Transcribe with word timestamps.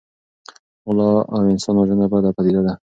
غلا 0.87 1.11
او 1.33 1.39
انسان 1.53 1.75
وژنه 1.77 2.05
بده 2.11 2.29
پدیده 2.35 2.61
ده. 2.65 2.73